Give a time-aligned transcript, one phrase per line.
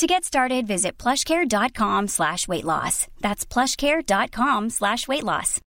[0.00, 3.06] To get started, visit plushcare.com slash weight loss.
[3.20, 5.60] That's plushcare.com slash weight loss.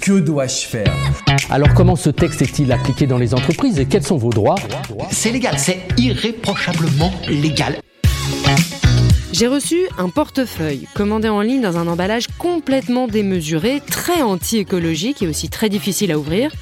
[0.00, 0.94] Que dois-je faire?
[1.50, 4.54] Alors comment ce texte est-il appliqué dans les entreprises et quels sont vos droits?
[5.10, 7.80] C'est légal, c'est irréprochablement légal.
[9.32, 15.26] J'ai reçu un portefeuille commandé en ligne dans un emballage complètement démesuré, très anti-écologique et
[15.26, 16.52] aussi très difficile à ouvrir.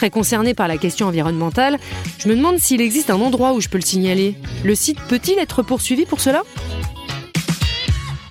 [0.00, 1.76] Très concerné par la question environnementale,
[2.16, 4.34] je me demande s'il existe un endroit où je peux le signaler.
[4.64, 6.40] Le site peut-il être poursuivi pour cela?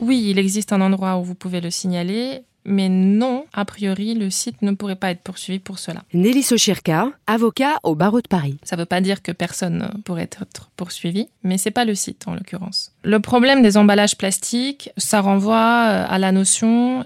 [0.00, 2.42] Oui, il existe un endroit où vous pouvez le signaler.
[2.64, 6.02] Mais non, a priori, le site ne pourrait pas être poursuivi pour cela.
[6.12, 8.58] Nelly Sochirka, avocat au barreau de Paris.
[8.64, 11.94] Ça ne veut pas dire que personne ne pourrait être poursuivi, mais c'est pas le
[11.94, 12.90] site en l'occurrence.
[13.04, 17.04] Le problème des emballages plastiques, ça renvoie euh, à la notion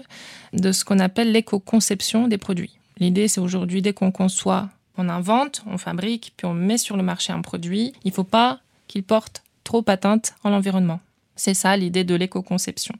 [0.53, 2.76] de ce qu'on appelle l'éco-conception des produits.
[2.99, 7.03] L'idée, c'est aujourd'hui, dès qu'on conçoit, on invente, on fabrique, puis on met sur le
[7.03, 10.99] marché un produit, il ne faut pas qu'il porte trop atteinte à l'environnement.
[11.35, 12.95] C'est ça l'idée de l'éco-conception.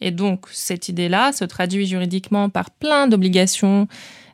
[0.00, 3.88] Et donc, cette idée-là se traduit juridiquement par plein d'obligations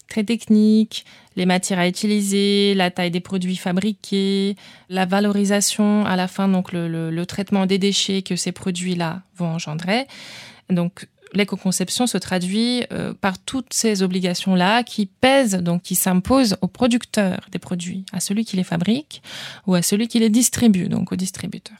[0.09, 1.05] très techniques,
[1.37, 4.57] les matières à utiliser, la taille des produits fabriqués,
[4.89, 10.07] la valorisation à la fin, donc le, traitement des déchets que ces produits-là vont engendrer.
[10.71, 16.69] Donc, l'éco-conception se traduit euh, par toutes ces obligations-là qui pèsent, donc qui s'imposent au
[16.69, 19.23] producteur des produits, à celui qui les fabrique
[19.67, 21.77] ou à celui qui les distribue, donc au distributeur.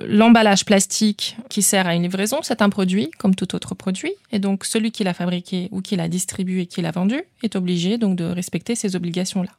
[0.00, 4.12] L'emballage plastique qui sert à une livraison, c'est un produit comme tout autre produit.
[4.30, 7.56] Et donc, celui qui l'a fabriqué ou qui l'a distribué et qui l'a vendu est
[7.56, 9.50] obligé donc de respecter ces obligations-là.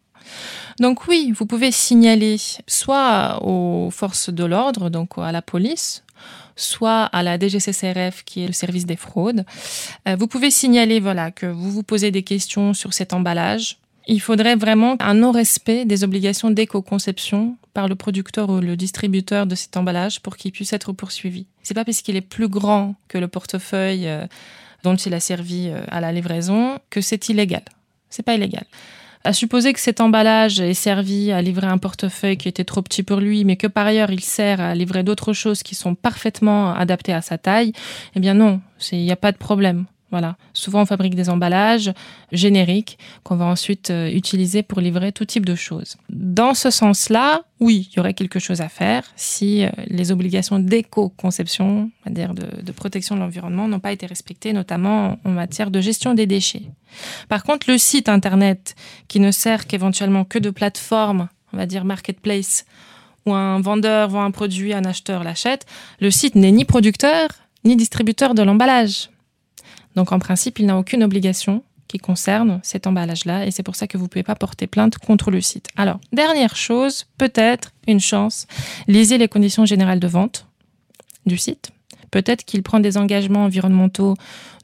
[0.80, 2.38] Donc oui, vous pouvez signaler
[2.68, 6.04] soit aux forces de l'ordre, donc à la police,
[6.56, 9.46] soit à la DGCCRF qui est le service des fraudes.
[10.08, 13.78] Euh, vous pouvez signaler voilà que vous vous posez des questions sur cet emballage,
[14.08, 19.54] il faudrait vraiment un non-respect des obligations d'éco-conception par le producteur ou le distributeur de
[19.54, 21.46] cet emballage pour qu'il puisse être poursuivi.
[21.62, 24.26] C'est pas parce qu'il est plus grand que le portefeuille euh,
[24.84, 27.64] dont il a servi euh, à la livraison que c'est illégal.
[28.10, 28.66] C'est pas illégal.
[29.28, 33.04] À supposer que cet emballage ait servi à livrer un portefeuille qui était trop petit
[33.04, 36.74] pour lui, mais que par ailleurs il sert à livrer d'autres choses qui sont parfaitement
[36.74, 37.74] adaptées à sa taille,
[38.16, 38.62] eh bien non,
[38.94, 39.84] il n'y a pas de problème.
[40.10, 40.38] Voilà.
[40.54, 41.92] Souvent, on fabrique des emballages
[42.32, 45.98] génériques qu'on va ensuite euh, utiliser pour livrer tout type de choses.
[46.10, 50.60] Dans ce sens-là, oui, il y aurait quelque chose à faire si euh, les obligations
[50.60, 56.14] d'éco-conception, c'est-à-dire de, protection de l'environnement, n'ont pas été respectées, notamment en matière de gestion
[56.14, 56.64] des déchets.
[57.28, 58.76] Par contre, le site Internet,
[59.10, 62.66] qui ne sert qu'éventuellement que de plateforme, on va dire marketplace,
[63.26, 65.66] où un vendeur vend un produit, un acheteur l'achète,
[66.00, 67.28] le site n'est ni producteur
[67.66, 69.10] ni distributeur de l'emballage.
[69.98, 73.88] Donc en principe, il n'a aucune obligation qui concerne cet emballage-là et c'est pour ça
[73.88, 75.70] que vous ne pouvez pas porter plainte contre le site.
[75.76, 78.46] Alors, dernière chose, peut-être une chance,
[78.88, 80.46] lisez les conditions générales de vente
[81.26, 81.72] du site.
[82.12, 84.14] Peut-être qu'il prend des engagements environnementaux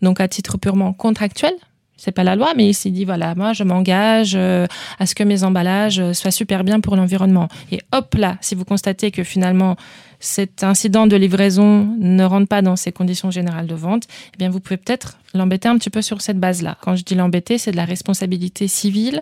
[0.04, 1.54] donc à titre purement contractuel,
[1.98, 4.66] c'est pas la loi, mais il s'est dit voilà, moi je m'engage euh,
[5.00, 7.48] à ce que mes emballages euh, soient super bien pour l'environnement.
[7.72, 9.76] Et hop là, si vous constatez que finalement
[10.20, 14.50] cet incident de livraison ne rentre pas dans ces conditions générales de vente, eh bien
[14.50, 16.78] vous pouvez peut-être l'embêter un petit peu sur cette base-là.
[16.82, 19.20] Quand je dis l'embêter, c'est de la responsabilité civile,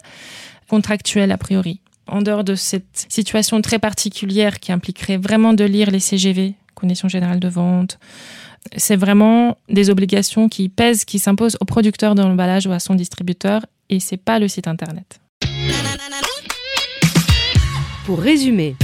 [0.69, 1.81] contractuelle a priori.
[2.07, 7.07] En dehors de cette situation très particulière qui impliquerait vraiment de lire les CGV, conditions
[7.07, 7.99] générales de vente,
[8.75, 12.95] c'est vraiment des obligations qui pèsent, qui s'imposent au producteur de l'emballage ou à son
[12.95, 15.19] distributeur, et c'est pas le site internet.
[18.05, 18.75] Pour résumer,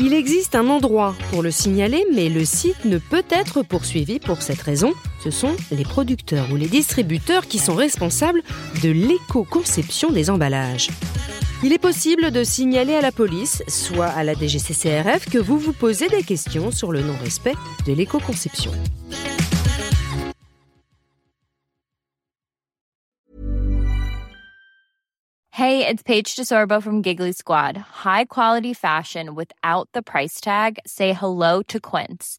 [0.00, 4.42] il existe un endroit pour le signaler, mais le site ne peut être poursuivi pour
[4.42, 4.92] cette raison.
[5.24, 8.42] Ce sont les producteurs ou les distributeurs qui sont responsables
[8.82, 10.88] de l'éco-conception des emballages.
[11.64, 15.72] Il est possible de signaler à la police, soit à la DGCCRF, que vous vous
[15.72, 18.70] posez des questions sur le non-respect de l'éco-conception.
[25.50, 27.76] Hey, it's Paige DeSorbo from Giggly Squad.
[27.76, 30.78] High quality fashion without the price tag.
[30.86, 32.38] Say hello to Quince.